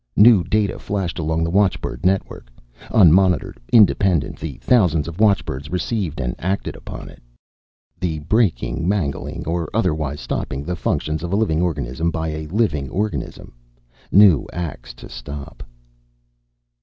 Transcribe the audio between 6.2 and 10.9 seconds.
acted upon it. _The breaking, mangling or otherwise stopping the